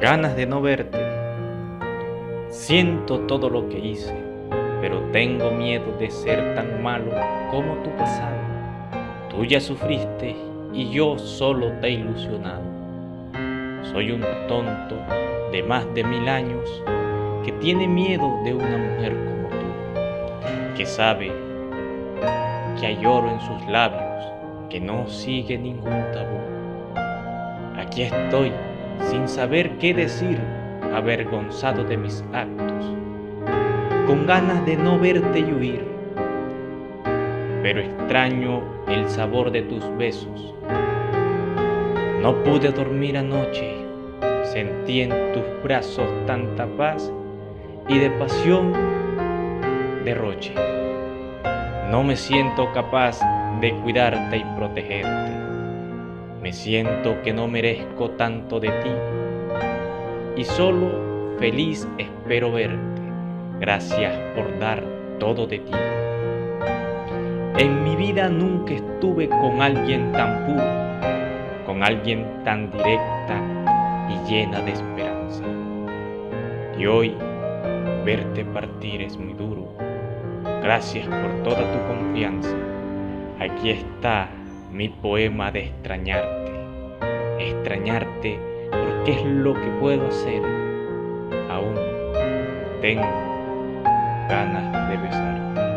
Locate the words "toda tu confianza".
81.42-82.54